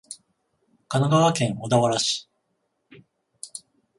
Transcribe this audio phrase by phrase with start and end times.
[0.89, 2.27] 神奈川県小田原市